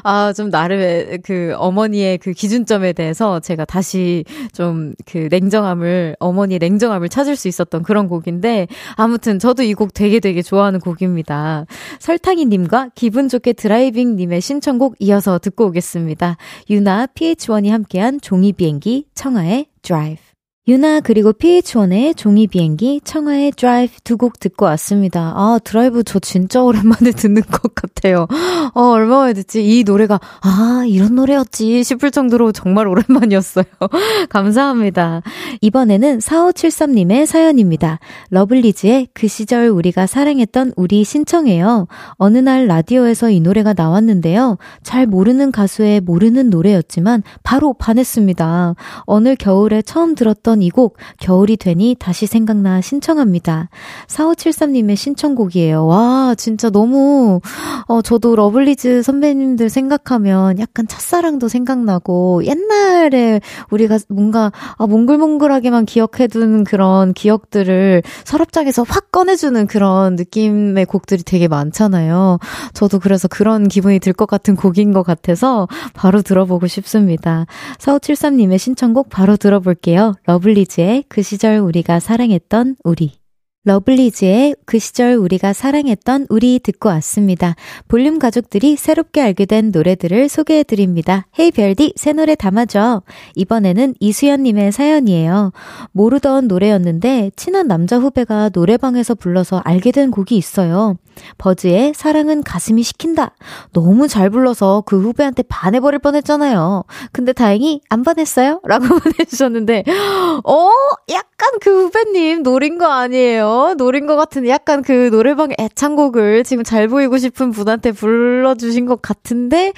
[0.03, 7.09] 아 좀 나름의 그 어머니의 그 기준점에 대해서 제가 다시 좀 그 냉정함을 어머니의 냉정함을
[7.09, 11.65] 찾을 수 있었던 그런 곡인데 아무튼 저도 이 곡 되게 되게 좋아하는 곡입니다.
[11.99, 16.37] 설탕이님과 기분 좋게 드라이빙님의 신청곡 이어서 듣고 오겠습니다.
[16.69, 20.32] 윤하 pH-1이 함께한 종이 비행기 청하의 드라이브.
[20.65, 25.33] 윤하 그리고 pH-1의 종이 비행기, 청하의 드라이브 두 곡 듣고 왔습니다.
[25.35, 28.27] 아, 드라이브 저 진짜 오랜만에 듣는 것 같아요.
[28.73, 29.61] 어, 얼마 만에 듣지?
[29.61, 33.65] 이 노래가, 아, 이런 노래였지 싶을 정도로 정말 오랜만이었어요.
[34.29, 35.21] 감사합니다.
[35.59, 37.99] 이번에는 4573님의 사연입니다.
[38.29, 41.87] 러블리즈의 그 시절 우리가 사랑했던 우리 신청해요.
[42.13, 44.57] 어느 날 라디오에서 이 노래가 나왔는데요.
[44.81, 48.75] 잘 모르는 가수의 모르는 노래였지만 바로 반했습니다.
[49.01, 53.69] 어느 겨울에 처음 들었던 들었던 이 곡 겨울이 되니 다시 생각나 신청합니다.
[54.07, 55.85] 4573님의 신청곡이에요.
[55.85, 57.41] 와, 진짜 너무,
[57.87, 63.39] 어, 저도 러블리즈 선배님들 생각하면 약간 첫사랑도 생각나고, 옛날에
[63.69, 72.39] 우리가 뭔가, 아, 몽글몽글하게만 기억해둔 그런 기억들을 서랍장에서 확 꺼내주는 그런 느낌의 곡들이 되게 많잖아요.
[72.73, 77.45] 저도 그래서 그런 기분이 들 것 같은 곡인 것 같아서 바로 들어보고 싶습니다.
[77.79, 80.13] 4573님의 신청곡 바로 들어볼게요.
[80.25, 83.22] 러블리즈의 그 시절 우리가 사랑했던 우리.
[83.65, 87.55] 러블리즈의 그 시절 우리가 사랑했던 우리 듣고 왔습니다.
[87.87, 91.27] 볼륨 가족들이 새롭게 알게 된 노래들을 소개해 드립니다.
[91.39, 93.03] hey 별디 새 노래 담아줘.
[93.35, 95.53] 이번에는 이수연 님의 사연이에요.
[95.93, 100.97] 모르던 노래였는데 친한 남자 후배가 노래방에서 불러서 알게 된 곡이 있어요.
[101.37, 103.35] 버즈의 사랑은 가슴이 시킨다.
[103.71, 106.83] 너무 잘 불러서 그 후배한테 반해버릴 뻔했잖아요.
[107.11, 108.61] 근데 다행히 안 반했어요?
[108.63, 109.83] 라고 보내주셨는데,
[110.43, 110.69] 어?
[111.11, 113.75] 약간 그 후배님 노린 거 아니에요?
[113.77, 119.71] 노린 거 같은 약간 그 노래방의 애창곡을 지금 잘 보이고 싶은 분한테 불러주신 것 같은데,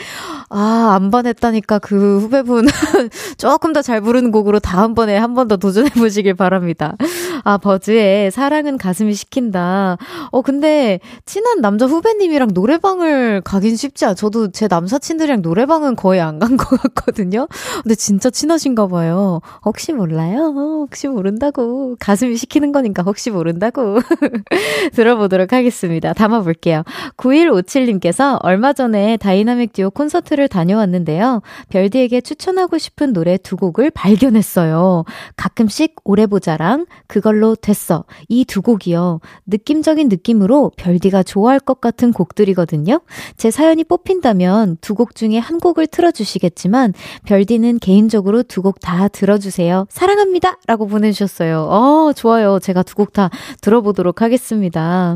[0.49, 2.65] 아, 안 반했다니까 그 후배분
[3.37, 6.95] 조금 더 잘 부르는 곡으로 다음번에 한 번 더 도전해보시길 바랍니다.
[7.43, 9.97] 아, 버즈의 사랑은 가슴이 시킨다.
[10.31, 14.15] 어, 근데 친한 남자 후배님이랑 노래방을 가긴 쉽지 않아.
[14.15, 17.47] 저도 제 남사친들이랑 노래방은 거의 안 간 것 같거든요.
[17.83, 19.41] 근데 진짜 친하신가 봐요.
[19.65, 20.53] 혹시 몰라요?
[20.55, 21.74] 혹시 모른다고.
[21.99, 23.99] 가슴이 시키는 거니까 혹시 모른다고.
[24.93, 26.13] 들어보도록 하겠습니다.
[26.13, 26.83] 담아볼게요.
[27.17, 31.41] 9157님께서 얼마 전에 다이나믹 듀오 콘서트를 다녀왔는데요.
[31.69, 35.03] 별디에게 추천하고 싶은 노래 두 곡을 발견했어요.
[35.35, 38.05] 가끔씩 오래 보자랑 그걸로 됐어.
[38.29, 39.19] 이 두 곡이요.
[39.47, 43.01] 느낌적인 느낌으로 별디가 좋아할 것 같은 곡들이거든요.
[43.37, 46.93] 제 사연이 뽑힌다면 두 곡 중에 한 곡을 틀어주시겠지만,
[47.25, 49.87] 별디는 개인적으로 두 곡 다 들어주세요.
[49.89, 50.57] 사랑합니다!
[50.67, 51.64] 라고 보내주셨어요.
[51.69, 52.59] 어, 좋아요.
[52.59, 53.29] 제가 두 곡 다
[53.61, 55.15] 들어보도록 하겠습니다.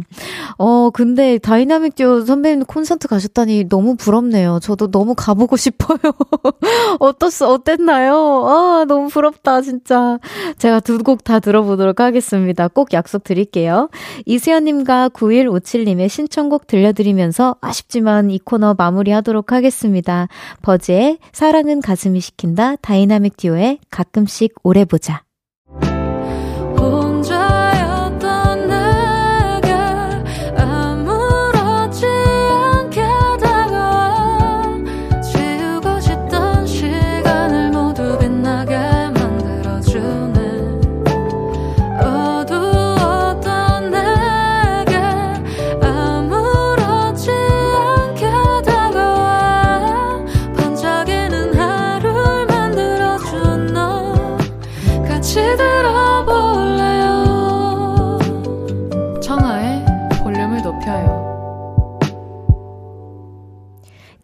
[0.58, 4.60] 어, 근데 다이나믹 듀오 선배님 콘서트 가셨다니 너무 부럽네요.
[4.62, 5.98] 저도 너무 가보고 싶어요.
[7.00, 8.16] 어떻, 어땠나요?
[8.48, 10.18] 아, 너무 부럽다, 진짜.
[10.58, 12.68] 제가 두 곡 다 들어보도록 하겠습니다.
[12.68, 13.90] 꼭 약속 드릴게요.
[14.26, 20.28] 이수연님과 9157님의 신청곡 들려드리면서 아쉽지만 이 코너 마무리하도록 하겠습니다.
[20.62, 25.29] 버즈의 사랑은 가슴이 시킨다, 다이나믹 듀오의 가끔씩 오래 보자.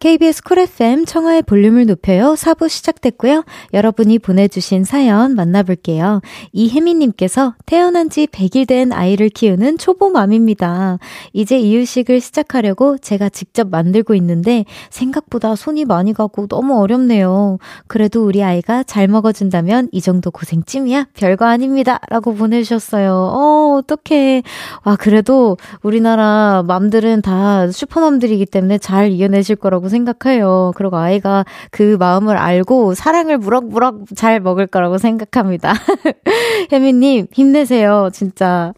[0.06, 2.34] KBS 쿨 FM 청하의 볼륨을 높여요.
[2.34, 3.42] 4부 시작됐고요.
[3.74, 6.20] 여러분이 보내주신 사연 만나볼게요.
[6.52, 11.00] 이혜미님께서 태어난 지 100일 된 아이를 키우는 초보맘입니다.
[11.32, 17.58] 이제 이유식을 시작하려고 제가 직접 만들고 있는데 생각보다 손이 많이 가고 너무 어렵네요.
[17.88, 21.08] 그래도 우리 아이가 잘 먹어준다면 이 정도 고생 찜이야?
[21.14, 21.98] 별거 아닙니다.
[22.10, 23.12] 라고 보내주셨어요.
[23.12, 24.44] 어, 어떡해.
[24.84, 29.95] 와, 그래도 우리나라 맘들은 다 슈퍼맘들이기 때문에 잘 이겨내실 거라고 생각합니다.
[29.96, 30.72] 생각해요.
[30.76, 35.74] 그리고 아이가 그 마음을 알고 사랑을 무럭무럭 잘 먹을 거라고 생각합니다.
[36.72, 38.10] 혜미님, 힘내세요.
[38.12, 38.72] 진짜.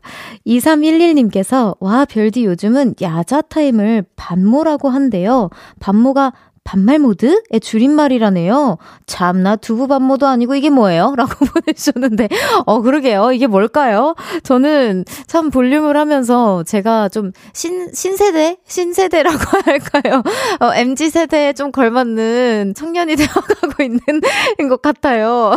[0.46, 5.50] 2311님께서, 와, 별디 요즘은 야자 타임을 반모라고 한대요.
[5.80, 6.32] 반모가
[6.68, 8.76] 반말 모드의 줄임말이라네요.
[9.06, 11.14] 참나 두부 반모도 아니고 이게 뭐예요?
[11.16, 12.28] 라고 보내주셨는데,
[12.66, 13.32] 어, 그러게요.
[13.32, 14.14] 이게 뭘까요?
[14.42, 18.58] 저는 참 볼륨을 하면서 제가 좀 신, 신세대?
[18.66, 20.22] 신세대라고 할까요?
[20.60, 24.00] 어, MG세대에 좀 걸맞는 청년이 되어가고 있는
[24.68, 25.54] 것 같아요.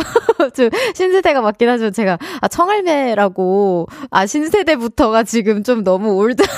[0.54, 1.90] 좀 신세대가 맞긴 하죠.
[1.90, 6.48] 제가, 아, 청할매라고, 아, 신세대부터가 지금 좀 너무 올드한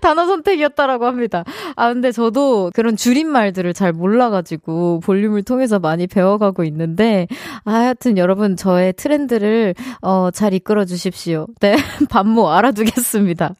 [0.00, 1.44] 단어 선택이었다라고 합니다.
[1.76, 7.26] 아, 근데 저도 그런 줄임말들을 잘 몰라가지고 볼륨을 통해서 많이 배워가고 있는데,
[7.64, 11.48] 아, 하여튼 여러분 저의 트렌드를, 어, 잘 이끌어 주십시오.
[11.60, 11.74] 네.
[12.08, 13.54] 반모 알아두겠습니다.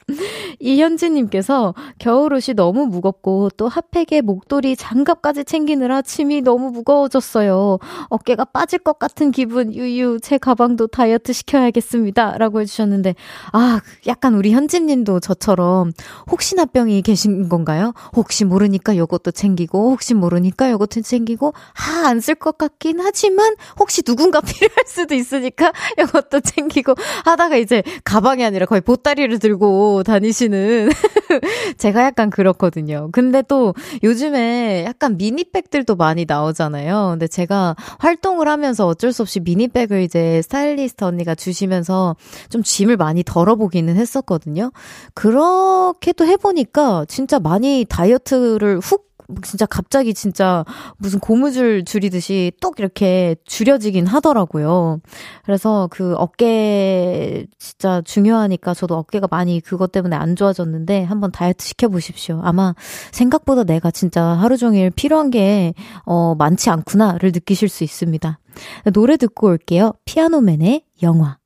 [0.61, 7.79] 이현지님께서 겨울옷이 너무 무겁고 또 핫팩에 목도리 장갑까지 챙기느라 침이 너무 무거워졌어요.
[8.09, 12.39] 어깨가 빠질 것 같은 기분, 유유, 제 가방도 다이어트 시켜야겠습니다.
[12.39, 13.15] 라고 해주셨는데,
[13.53, 15.93] 아, 약간 우리 현지님도 저처럼
[16.31, 17.95] 혹시나 병이 계신 건가요?
[18.15, 24.41] 혹시 모르니까 요것도 챙기고, 혹시 모르니까 요것도 챙기고, 하, 안쓸 것 같긴 하지만, 혹시 누군가
[24.45, 26.95] 필요할 수도 있으니까 요것도 챙기고,
[27.25, 30.50] 하다가 이제 가방이 아니라 거의 보따리를 들고 다니시는,
[31.79, 33.09] 제가 약간 그렇거든요.
[33.13, 37.09] 근데 또 요즘에 약간 미니백들도 많이 나오잖아요.
[37.13, 42.17] 근데 제가 활동을 하면서 어쩔 수 없이 미니백을 이제 스타일리스트 언니가 주시면서
[42.49, 44.73] 좀 짐을 많이 덜어보기는 했었거든요.
[45.15, 49.10] 그렇게 또 해보니까 진짜 많이 다이어트를 훅
[49.43, 50.65] 진짜 갑자기 진짜
[50.99, 55.01] 무슨 고무줄 줄이듯이 똑 이렇게 줄여지긴 하더라고요.
[55.45, 62.41] 그래서 그 어깨 진짜 중요하니까 저도 어깨가 많이 그것 때문에 안 좋아졌는데 한번 다이어트 시켜보십시오.
[62.43, 62.75] 아마
[63.13, 68.39] 생각보다 내가 진짜 하루 종일 필요한 게, 어, 많지 않구나를 느끼실 수 있습니다.
[68.93, 69.93] 노래 듣고 올게요.
[70.05, 71.40] 피아노맨의 영화.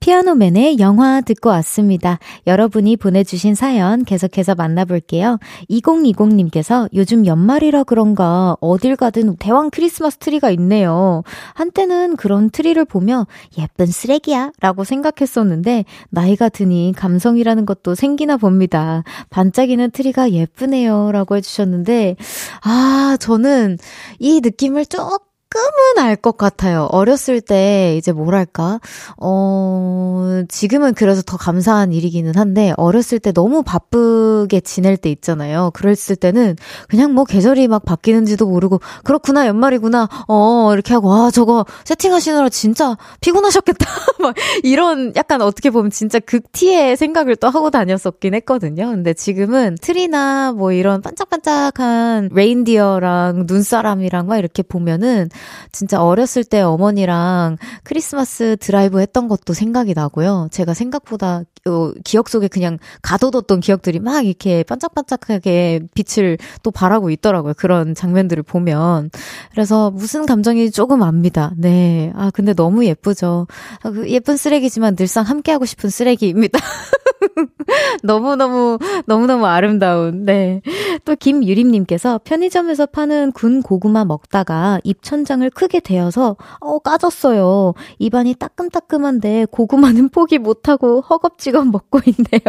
[0.00, 2.18] 피아노맨의 영화 듣고 왔습니다.
[2.46, 5.38] 여러분이 보내주신 사연 계속해서 만나볼게요.
[5.70, 11.22] 2020님께서 요즘 연말이라 그런가 어딜 가든 대왕 크리스마스 트리가 있네요.
[11.54, 13.26] 한때는 그런 트리를 보며
[13.58, 19.02] 예쁜 쓰레기야 라고 생각했었는데 나이가 드니 감성이라는 것도 생기나 봅니다.
[19.30, 22.16] 반짝이는 트리가 예쁘네요 라고 해주셨는데
[22.62, 23.78] 아 저는
[24.18, 26.88] 이 느낌을 조금 조금은 알 것 같아요.
[26.90, 28.80] 어렸을 때 이제 뭐랄까,
[29.18, 35.70] 어, 지금은 그래서 더 감사한 일이기는 한데, 어렸을 때 너무 바쁘게 지낼 때 있잖아요.
[35.74, 36.56] 그랬을 때는
[36.88, 42.96] 그냥 뭐 계절이 막 바뀌는지도 모르고, 그렇구나, 연말이구나, 어, 이렇게 하고, 와, 저거 세팅하시느라 진짜
[43.20, 43.86] 피곤하셨겠다.
[44.20, 44.34] 막
[44.64, 48.88] 이런 약간 어떻게 보면 진짜 극T의 생각을 또 하고 다녔었긴 했거든요.
[48.90, 55.28] 근데 지금은 트리나 뭐 이런 반짝반짝한 reindeer랑 눈사람이랑 막 이렇게 보면은
[55.72, 60.48] 진짜 어렸을 때 어머니랑 크리스마스 드라이브 했던 것도 생각이 나고요.
[60.50, 67.54] 제가 생각보다 어, 기억 속에 그냥 가둬뒀던 기억들이 막 이렇게 반짝반짝하게 빛을 또 발하고 있더라고요.
[67.56, 69.10] 그런 장면들을 보면.
[69.52, 71.52] 그래서 무슨 감정이 조금 압니다.
[71.56, 72.12] 네.
[72.14, 73.46] 아, 근데 너무 예쁘죠.
[73.82, 76.58] 아, 그 예쁜 쓰레기지만 늘상 함께하고 싶은 쓰레기입니다.
[78.02, 80.60] 너무너무, 너무너무 아름다운, 네.
[81.04, 87.74] 또 김유림님께서 편의점에서 파는 군 고구마 먹다가 입천 장을 크게 대어서, 어, 까졌어요.
[87.98, 92.42] 입안이 따끔따끔한데 고구마는 포기 못하고 허겁지겁 먹고 있네요.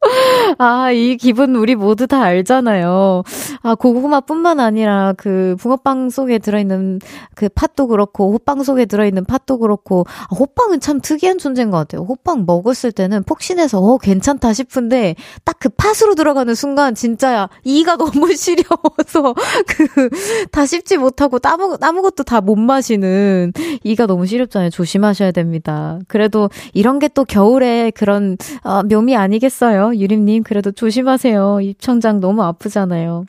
[0.58, 3.22] 아, 이 기분 우리 모두 다 알잖아요.
[3.62, 7.00] 아, 고구마뿐만 아니라 그 붕어빵 속에 들어있는
[7.34, 12.02] 그 팥도 그렇고, 호빵 속에 들어있는 팥도 그렇고, 아, 호빵은 참 특이한 존재인 것 같아요.
[12.08, 15.14] 호빵 먹었을 때는 폭신해서, 어, 괜찮다 싶은데
[15.44, 19.34] 딱 그 팥으로 들어가는 순간 진짜 이가 너무 시려워서
[19.68, 23.52] 그 다 씹지 못하고 아무 아무것도 다 못 마시는
[23.84, 24.70] 이가 너무 시렵잖아요.
[24.70, 25.98] 조심하셔야 됩니다.
[26.08, 30.44] 그래도 이런 게 또 겨울에 그런 어, 묘미 아니겠어요, 유림님.
[30.44, 31.60] 그래도 조심하세요.
[31.62, 33.24] 입천장 너무 아프잖아요.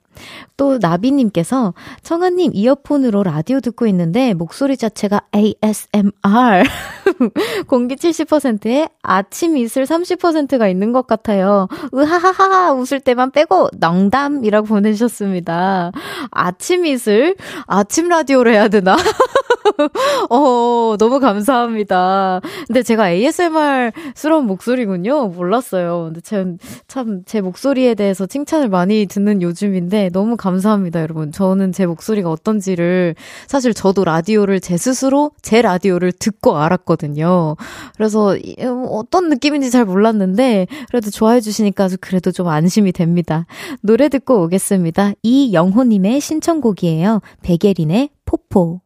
[0.57, 6.63] 또 나비님께서 청아님 이어폰으로 라디오 듣고 있는데 목소리 자체가 ASMR
[7.67, 11.67] 공기 70%에 아침 이슬 30%가 있는 것 같아요.
[11.93, 15.91] 으하하하 웃을 때만 빼고 농담이라고 보내주셨습니다.
[16.31, 17.35] 아침 이슬
[17.67, 18.97] 아침 라디오를 해야 되나?
[20.29, 22.41] 어 너무 감사합니다.
[22.67, 25.27] 근데 제가 ASMR스러운 목소리군요.
[25.27, 26.11] 몰랐어요.
[26.13, 31.31] 근데 참 제 목소리에 대해서 칭찬을 많이 듣는 요즘인데 너무 감사합니다, 여러분.
[31.31, 33.15] 저는 제 목소리가 어떤지를
[33.47, 37.55] 사실 저도 라디오를 제 스스로 제 라디오를 듣고 알았거든요.
[37.95, 43.45] 그래서 음, 어떤 느낌인지 잘 몰랐는데 그래도 좋아해 주시니까 그래도 좀 안심이 됩니다.
[43.81, 45.13] 노래 듣고 오겠습니다.
[45.23, 47.21] 이영호님의 신청곡이에요.
[47.43, 48.81] 백예린의 포포.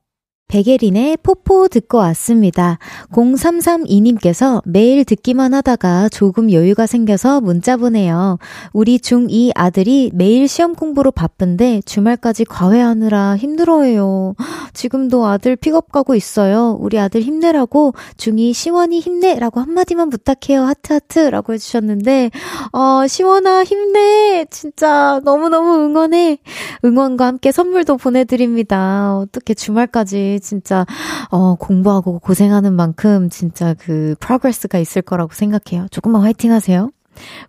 [0.47, 2.77] 백예린의 포포 듣고 왔습니다.
[3.12, 8.38] 0332님께서 매일 듣기만 하다가 조금 여유가 생겨서 문자 보내요.
[8.71, 14.36] 우리 중2 아들이 매일 시험 공부로 바쁜데 주말까지 과외하느라 힘들어해요.
[14.73, 16.77] 지금도 아들 픽업 가고 있어요.
[16.79, 20.63] 우리 아들 힘내라고 중2 시원이 힘내라고 한마디만 부탁해요.
[20.63, 22.29] 하트하트라고 해주셨는데,
[22.71, 24.45] 어, 시원아 힘내!
[24.51, 26.38] 진짜 너무너무 응원해!
[26.84, 29.17] 응원과 함께 선물도 보내드립니다.
[29.17, 30.86] 어떻게 주말까지 진짜
[31.32, 35.88] 어 공부하고 고생하는 만큼 진짜 그 프로그레스가 있을 거라고 생각해요.
[35.91, 36.89] 조금만 화이팅 하세요.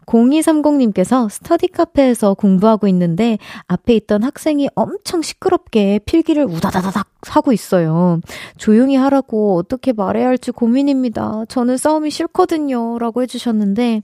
[0.06, 8.20] 0230님께서 스터디 카페에서 공부하고 있는데 앞에 있던 학생이 엄청 시끄럽게 필기를 우다다다닥 하고 있어요.
[8.56, 11.44] 조용히 하라고 어떻게 말해야 할지 고민입니다.
[11.48, 12.98] 저는 싸움이 싫거든요.
[12.98, 14.02] 라고 해주셨는데,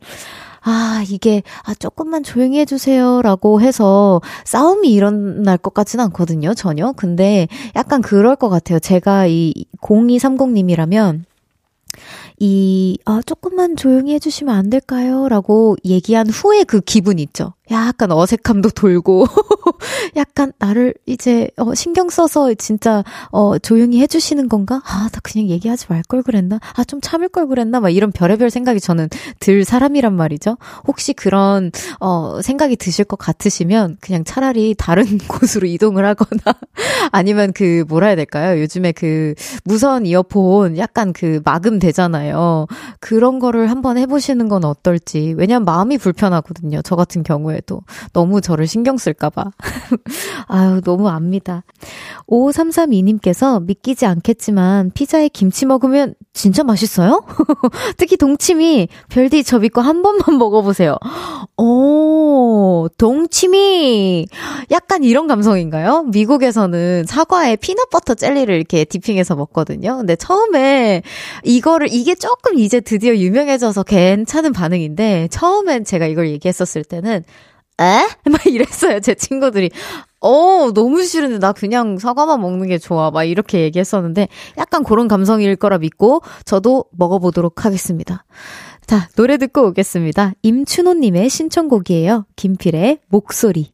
[0.65, 3.23] 아, 이게, 아, 조금만 조용히 해주세요.
[3.23, 6.55] 라고 해서 싸움이 일어날 것 같지는 않거든요.
[6.55, 6.93] 전혀.
[6.93, 8.79] 근데 약간 그럴 것 같아요.
[8.79, 11.25] 제가 이 0230님이라면,
[12.39, 15.29] 이, 아, 조금만 조용히 해주시면 안 될까요?
[15.29, 17.55] 라고 얘기한 후에 그 기분 있죠.
[17.73, 19.27] 약간 어색함도 돌고,
[20.17, 24.83] 약간 나를 이제, 어, 신경 써서 진짜, 어, 조용히 해 주시는 건가?
[24.85, 26.59] 아, 나 그냥 얘기하지 말 걸 그랬나?
[26.77, 27.81] 아, 좀 참을 걸 그랬나?
[27.81, 29.09] 막 이런 별의별 생각이 저는
[29.41, 30.59] 들 사람이란 말이죠.
[30.87, 31.71] 혹시 그런,
[32.01, 36.43] 어, 생각이 드실 것 같으시면 그냥 차라리 다른 곳으로 이동을 하거나,
[37.13, 38.61] 아니면 그, 뭐라 해야 될까요?
[38.61, 42.67] 요즘에 그, 무선 이어폰 약간 그, 마금 되잖아요.
[43.01, 45.35] 그런 거를 한번 해 보시는 건 어떨지.
[45.39, 46.83] 왜냐면 마음이 불편하거든요.
[46.83, 47.61] 저 같은 경우에.
[47.63, 47.83] 경우에도
[48.13, 49.51] 너무 저를 신경 쓸까봐.
[50.49, 51.65] 아유, 너무 압니다.
[52.29, 57.25] 5332님께서 믿기지 않겠지만 피자에 김치 먹으면 진짜 맛있어요?
[57.97, 60.97] 특히 동치미, 별디 저 믿고 한 번만 먹어보세요.
[61.57, 64.27] 오, 동치미!
[64.71, 66.05] 약간 이런 감성인가요?
[66.05, 69.99] 미국에서는 사과에 피넛버터 젤리를 이렇게 디핑해서 먹거든요.
[69.99, 71.03] 근데 처음에
[71.45, 77.25] 이거를, 이게 조금 이제 드디어 유명해져서 괜찮은 반응인데, 처음엔 제가 이걸 얘기했었을 때는
[77.83, 78.09] 에?
[78.31, 79.71] 막 이랬어요, 제 친구들이.
[80.21, 83.11] 어, 너무 싫은데 나 그냥 사과만 먹는 게 좋아.
[83.11, 88.25] 막 이렇게 얘기했었는데 약간 그런 감성일 거라 믿고 저도 먹어보도록 하겠습니다.
[88.87, 90.33] 자, 노래 듣고 오겠습니다.
[90.43, 92.27] 임춘호님의 신청곡이에요.
[92.37, 93.73] 김필의 목소리.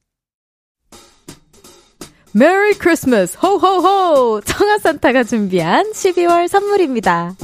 [2.33, 7.35] Merry Christmas 호호호 청하산타가 준비한 12월 선물입니다.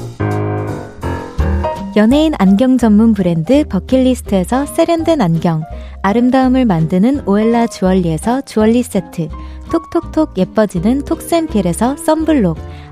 [1.96, 5.62] 연예인 안경 전문 브랜드 버킷리스트에서 세련된 안경
[6.02, 9.28] 아름다움을 만드는 오엘라 주얼리에서 주얼리 세트,
[9.70, 12.58] 톡톡톡 예뻐지는 톡센필에서 썬블록,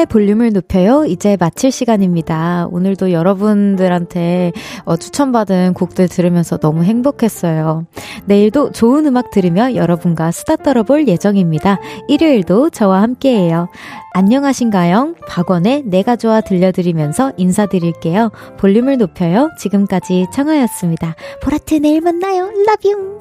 [0.00, 1.04] 청하의 볼륨을 높여요.
[1.04, 2.66] 이제 마칠 시간입니다.
[2.70, 4.52] 오늘도 여러분들한테
[4.84, 7.86] 어, 추천받은 곡들 들으면서 너무 행복했어요.
[8.24, 11.78] 내일도 좋은 음악 들으며 여러분과 수다 떨어볼 예정입니다.
[12.08, 13.68] 일요일도 저와 함께해요.
[14.12, 15.14] 안녕하신가요?
[15.28, 18.30] 박원의 내가 좋아 들려드리면서 인사드릴게요.
[18.58, 19.50] 볼륨을 높여요.
[19.58, 21.14] 지금까지 청하였습니다.
[21.42, 22.50] 보라트 내일 만나요.
[22.66, 23.20] 러뷰!